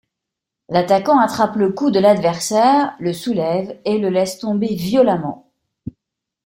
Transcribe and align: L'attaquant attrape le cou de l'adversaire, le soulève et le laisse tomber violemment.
L'attaquant 0.69 1.19
attrape 1.19 1.55
le 1.57 1.71
cou 1.71 1.91
de 1.91 1.99
l'adversaire, 1.99 2.95
le 2.99 3.13
soulève 3.13 3.79
et 3.85 3.99
le 3.99 4.09
laisse 4.09 4.39
tomber 4.39 4.73
violemment. 4.73 5.51